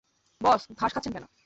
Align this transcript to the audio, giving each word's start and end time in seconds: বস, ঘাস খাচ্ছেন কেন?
বস, 0.41 0.61
ঘাস 0.79 0.91
খাচ্ছেন 0.93 1.13
কেন? 1.13 1.25